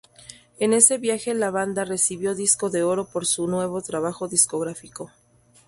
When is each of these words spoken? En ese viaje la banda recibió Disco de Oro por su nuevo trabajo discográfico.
En 0.57 0.73
ese 0.73 0.97
viaje 0.97 1.31
la 1.35 1.51
banda 1.51 1.85
recibió 1.85 2.33
Disco 2.33 2.71
de 2.71 2.81
Oro 2.81 3.05
por 3.05 3.27
su 3.27 3.45
nuevo 3.47 3.83
trabajo 3.83 4.27
discográfico. 4.27 5.11